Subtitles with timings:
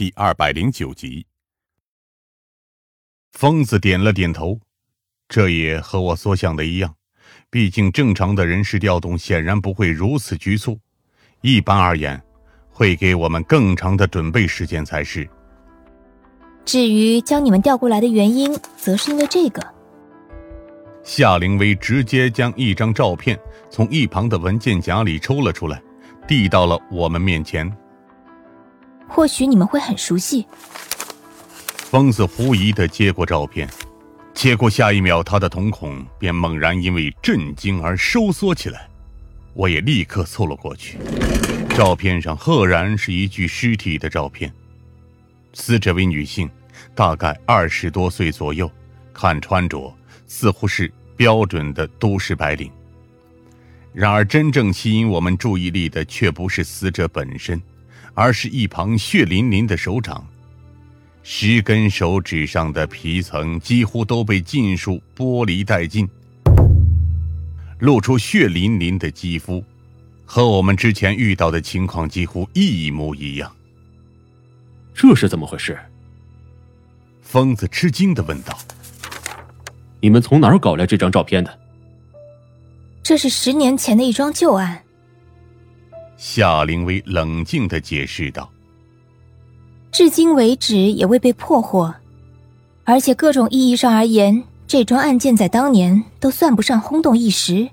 [0.00, 1.26] 第二百零九集。
[3.32, 4.58] 疯子点了点头，
[5.28, 6.94] 这也和我所想的一样。
[7.50, 10.80] 毕竟正常的人事调动显然不会如此局促，
[11.42, 12.18] 一般而言，
[12.70, 15.28] 会给我们更长的准备时间才是。
[16.64, 19.62] 至于将你们调过来的原因，则是因为这个。
[21.02, 23.38] 夏灵薇直接将一张照片
[23.68, 25.82] 从一旁的文件夹里抽了出来，
[26.26, 27.70] 递到了我们面前。
[29.10, 30.46] 或许你们会很熟悉。
[31.90, 33.68] 疯子狐疑的接过照片，
[34.32, 38.88] 结果下一秒，他的瞳孔便猛然因为震惊而收缩起来。
[39.52, 40.96] 我也立刻凑了过去，
[41.70, 44.50] 照片上赫然是一具尸体的照片，
[45.52, 46.48] 死者为女性，
[46.94, 48.70] 大概二十多岁左右，
[49.12, 49.92] 看穿着
[50.28, 52.70] 似乎是标准的都市白领。
[53.92, 57.60] 然而，真正吸引我们注意力的却不是死者本身，
[58.14, 60.26] 而是一旁血淋淋的手掌。
[61.22, 66.08] 十根手指上的皮层几乎都被尽数剥离殆尽，
[67.78, 69.62] 露出血淋淋的肌肤，
[70.24, 73.50] 和我们之前遇到的情况几乎一模一样。
[74.94, 75.78] 这是怎么回事？
[77.22, 78.58] 疯子吃惊的问道
[80.00, 81.58] ：“你们从哪儿搞来这张照片的？”
[83.04, 84.82] 这是十年前的一桩旧案。
[86.22, 88.46] 夏灵薇冷静的解释道。
[89.90, 91.94] 至今为止也未被破获，
[92.84, 97.66] 而且各种意义上而言，这桩案件在当年都算不上轰动一时。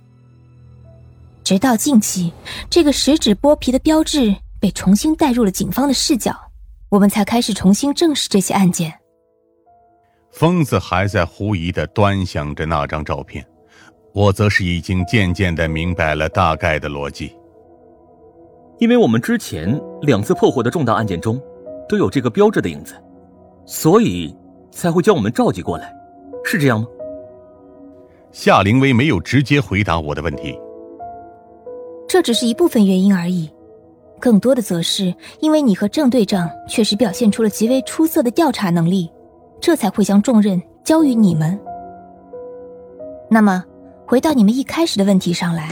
[1.44, 2.31] 直到近期，
[2.70, 6.34] 这个食指剥皮的标志被重新带入了警方的视角，
[6.88, 8.94] 我们才开始重新正视这些案件。
[10.31, 13.45] 疯子还在狐疑的端详着那张照片，
[14.14, 17.34] 我则是已经渐渐的明白了大概的逻辑。
[18.80, 21.42] 因为我们之前两次破获的重大案件中。
[21.89, 22.95] 都有这个标志的影子，
[23.66, 24.36] 所以
[24.72, 25.89] 才会将我们召集过来，
[26.44, 26.88] 是这样吗？
[28.30, 30.59] 夏灵薇没有直接回答我的问题。
[32.06, 33.50] 这只是一部分原因而已，
[34.19, 39.09] 更多的则是因为你和郑队长确实表现出了极为出色的调查能力，
[39.62, 41.57] 这才会将重任交于你们。
[43.29, 43.63] 那么，
[44.06, 45.72] 回到你们一开始的问题上来。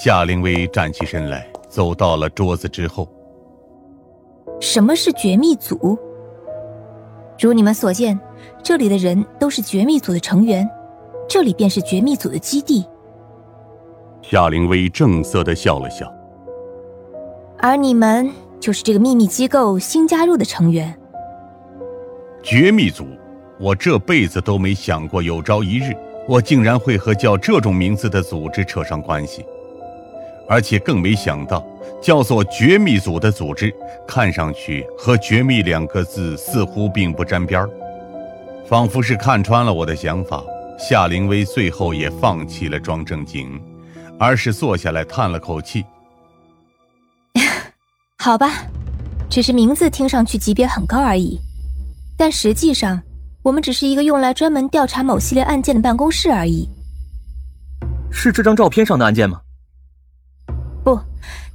[0.00, 3.08] 夏灵薇站起身来，走到了桌子之后。
[4.60, 5.98] 什么是绝密组？
[7.36, 8.16] 如你们所见，
[8.62, 10.70] 这里的人都是绝密组的成员，
[11.28, 12.86] 这里便是绝密组的基地。
[14.22, 16.08] 夏灵薇正色的笑了笑。
[17.58, 18.30] 而你们
[18.60, 20.96] 就是这个秘密机构新加入的成员。
[22.40, 23.04] 绝密组，
[23.58, 25.92] 我这辈子都没想过有朝一日，
[26.28, 29.44] 我竟然会和叫这种名字的组织扯上关系。
[30.48, 31.64] 而且更没想到，
[32.02, 33.74] 叫做“绝密组”的组织，
[34.06, 37.70] 看上去和“绝密”两个字似乎并不沾边儿。
[38.66, 40.42] 仿佛是看穿了我的想法，
[40.78, 43.60] 夏灵薇最后也放弃了装正经，
[44.18, 45.84] 而是坐下来叹了口气
[48.18, 48.66] ：“好吧，
[49.28, 51.38] 只是名字听上去级别很高而已，
[52.16, 53.00] 但实际上，
[53.42, 56.68] 我们只是一个用来专门调查某系列案件的办公室而已。”
[58.10, 59.40] 是这张照片上的案件吗？
[60.88, 60.98] 不，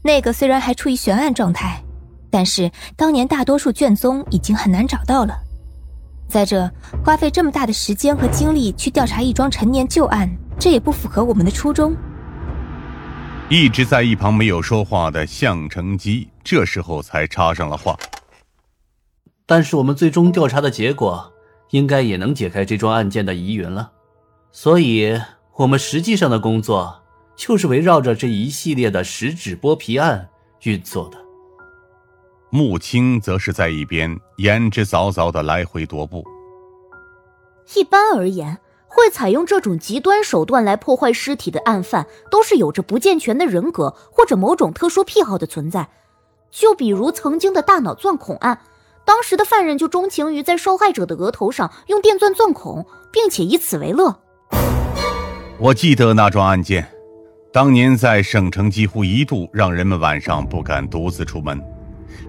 [0.04, 1.84] 那个虽然还处于悬案状态，
[2.30, 5.36] 但是当年大多数卷宗已经很难找到了。
[6.28, 6.70] 再者，
[7.04, 10.30] 花费这么大的时间和精力去调查一桩陈年旧案，
[10.60, 11.96] 这也不符合我们的初衷。
[13.50, 17.98] 一直在一旁没有说话的向成基，这时候才插上了话。
[19.48, 21.34] 但是我们最终调查的结果，
[21.72, 23.94] 应该也能解开这桩案件的疑云了。
[24.52, 25.20] 所以，
[25.56, 27.00] 我们实际上的工作。
[27.36, 30.30] 就是围绕着这一系列的食指剥皮案
[30.64, 31.18] 运作的。
[32.50, 36.24] 穆青则是在一边言之凿凿的来回踱步。
[37.76, 45.90] 一般而言，会采用这种极端手段来破坏尸体的案犯，都是有着不健全的人格或者某种特殊癖好的存在。
[46.52, 48.62] 就比如曾经的大脑钻孔案，
[49.04, 54.20] 当时的犯人就钟情于在受害者的额头上用电钻钻孔，并且以此为乐。
[55.58, 56.93] 我记得那桩案件。
[57.54, 61.64] 当年在省城几乎一度让人们晚上不敢独自出门，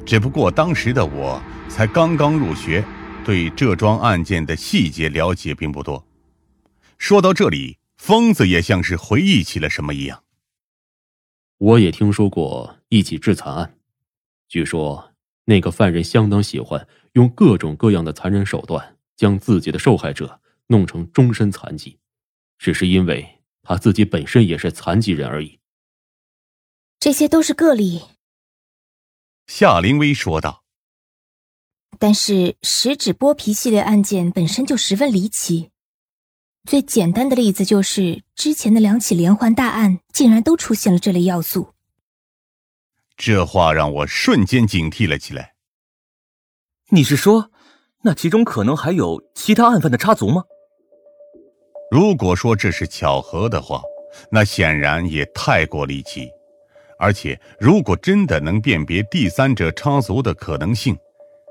[0.04, 2.84] 只不过当时的我才刚刚入学，
[3.24, 6.06] 对这桩案件的细节了解并不多。
[6.98, 10.24] 说到这里，疯子也像是回忆起了什么一样。
[11.56, 13.78] 我也听说过一起致残案，
[14.46, 15.12] 据说
[15.46, 21.98] 那个犯人相当喜欢用各种各样的残忍手段将自己的受害者弄成终身残疾，
[22.58, 23.33] 只是因为。
[23.64, 25.58] 他自己本身也是残疾人而已。
[27.00, 28.02] 这些都是个例。”
[29.48, 30.62] 夏灵薇说道。
[31.98, 35.70] 但是食指剥皮系列案件本身就十分离奇。
[36.68, 41.74] 最简单的例子就是之前的两起连环大案，竟然都出现了这类要素。
[43.16, 45.54] 这话让我瞬间警惕了起来。
[46.88, 47.50] 你是说，
[48.02, 50.44] 那其中可能还有其他案犯的插足吗？
[51.94, 53.80] 如果说这是巧合的话，
[54.28, 56.28] 那显然也太过离奇。
[56.98, 60.98] 而且，如果真的能辨别第三者插足的可能性，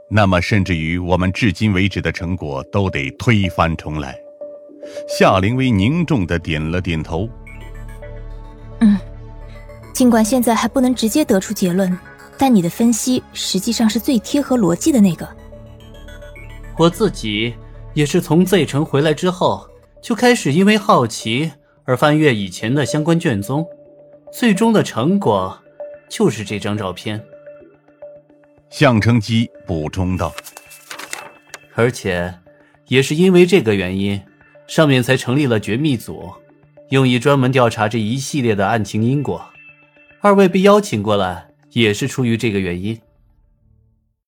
[0.10, 4.19] 那么甚至于我们至今为止的成果都得推翻重来。
[5.07, 7.30] 夏灵薇凝重的点了点头。
[8.81, 9.00] 嗯，
[9.94, 11.98] 尽管现在还不能直接得出结论，
[12.38, 15.25] 但你的分析实际上是最贴合逻辑的那个。
[16.78, 17.56] 我自己
[17.94, 19.66] 也是从 Z 城回来之后，
[20.04, 21.54] 就开始因为好奇
[21.86, 23.66] 而翻阅以前的相关卷宗，
[24.34, 25.58] 最终的成果
[26.10, 27.24] 就是这张照片。
[28.70, 30.34] 向成基补充道
[31.74, 32.34] ：“而且，
[32.90, 34.22] 也是因为这个原因。”
[34.68, 36.32] 上面才成立了绝密组，
[36.90, 39.46] 用以专门调查这一系列的案情因果。
[40.22, 43.00] 二位被邀请过来，也是出于这个原因。